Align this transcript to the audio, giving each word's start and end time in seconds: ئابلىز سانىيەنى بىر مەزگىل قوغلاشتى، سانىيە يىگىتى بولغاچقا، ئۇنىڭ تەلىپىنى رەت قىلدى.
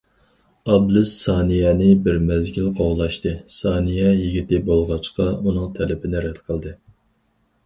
ئابلىز 0.75 1.11
سانىيەنى 1.17 1.89
بىر 2.07 2.17
مەزگىل 2.29 2.71
قوغلاشتى، 2.79 3.35
سانىيە 3.57 4.09
يىگىتى 4.23 4.63
بولغاچقا، 4.71 5.29
ئۇنىڭ 5.37 5.71
تەلىپىنى 5.79 6.25
رەت 6.27 6.43
قىلدى. 6.51 6.75